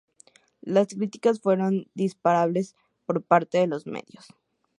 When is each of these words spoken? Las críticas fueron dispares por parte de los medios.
Las 0.63 0.87
críticas 0.95 1.39
fueron 1.41 1.85
dispares 1.93 2.75
por 3.05 3.21
parte 3.21 3.59
de 3.59 3.67
los 3.67 3.85
medios. 3.85 4.33